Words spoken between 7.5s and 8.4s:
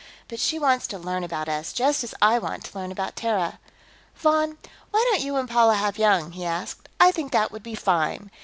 would be fine.